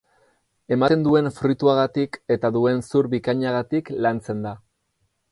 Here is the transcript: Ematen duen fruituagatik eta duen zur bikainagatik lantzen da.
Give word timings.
Ematen 0.75 1.01
duen 1.07 1.27
fruituagatik 1.39 2.17
eta 2.35 2.51
duen 2.55 2.81
zur 2.87 3.09
bikainagatik 3.11 3.93
lantzen 4.07 4.41
da. 4.47 4.55